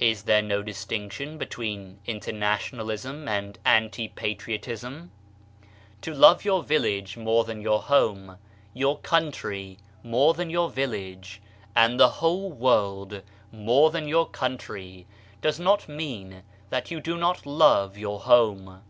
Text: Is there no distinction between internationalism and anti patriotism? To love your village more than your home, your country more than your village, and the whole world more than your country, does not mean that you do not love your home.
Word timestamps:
Is 0.00 0.22
there 0.22 0.40
no 0.40 0.62
distinction 0.62 1.36
between 1.36 1.98
internationalism 2.06 3.28
and 3.28 3.58
anti 3.66 4.08
patriotism? 4.08 5.10
To 6.00 6.14
love 6.14 6.42
your 6.42 6.62
village 6.62 7.18
more 7.18 7.44
than 7.44 7.60
your 7.60 7.82
home, 7.82 8.38
your 8.72 8.96
country 9.00 9.76
more 10.02 10.32
than 10.32 10.48
your 10.48 10.70
village, 10.70 11.42
and 11.76 12.00
the 12.00 12.08
whole 12.08 12.50
world 12.50 13.20
more 13.52 13.90
than 13.90 14.08
your 14.08 14.30
country, 14.30 15.06
does 15.42 15.60
not 15.60 15.86
mean 15.86 16.44
that 16.70 16.90
you 16.90 16.98
do 16.98 17.18
not 17.18 17.44
love 17.44 17.98
your 17.98 18.20
home. 18.20 18.80